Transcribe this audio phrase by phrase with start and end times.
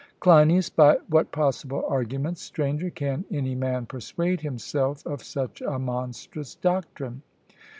[0.19, 6.55] CLEINIAS: By what possible arguments, Stranger, can any man persuade himself of such a monstrous
[6.55, 7.21] doctrine?